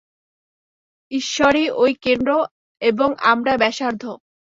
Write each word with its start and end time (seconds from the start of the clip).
ঈশ্বরই 1.11 1.65
ঐ 1.75 1.85
কেন্দ্র 2.03 2.29
এবং 2.81 3.09
আমরা 3.31 3.53
ব্যাসার্ধ। 3.57 4.03